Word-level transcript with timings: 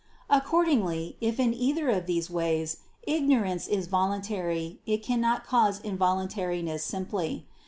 Accordingly, 0.31 1.15
if 1.21 1.39
in 1.39 1.53
either 1.53 1.89
of 1.89 2.07
these 2.07 2.27
ways, 2.27 2.77
ignorance 3.03 3.67
is 3.67 3.85
voluntary, 3.85 4.79
it 4.87 5.03
cannot 5.03 5.45
cause 5.45 5.79
involuntariness 5.79 6.81
simply. 6.81 7.45